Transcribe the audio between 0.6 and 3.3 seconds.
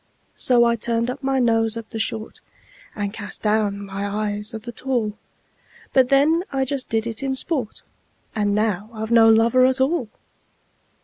I turned up my nose at the short, And